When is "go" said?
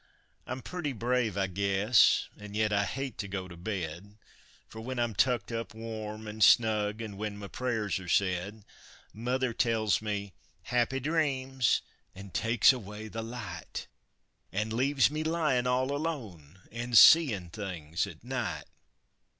3.27-3.47